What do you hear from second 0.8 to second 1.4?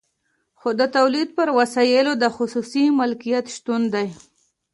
تولید